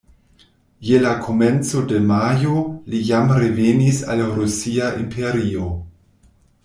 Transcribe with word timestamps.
Je 0.87 0.97
la 1.01 1.09
komenco 1.25 1.83
de 1.91 1.99
majo, 2.13 2.63
li 2.93 3.03
jam 3.11 3.35
revenis 3.43 4.01
al 4.15 4.25
Rusia 4.39 4.89
imperio. 5.05 5.69